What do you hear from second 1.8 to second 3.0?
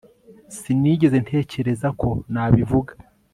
ko nabivuga